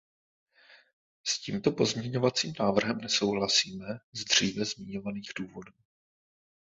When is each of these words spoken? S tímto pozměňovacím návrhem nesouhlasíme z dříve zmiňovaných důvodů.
S 1.23 1.39
tímto 1.39 1.71
pozměňovacím 1.71 2.53
návrhem 2.59 2.97
nesouhlasíme 2.97 3.99
z 4.13 4.23
dříve 4.23 4.65
zmiňovaných 4.65 5.31
důvodů. 5.37 5.73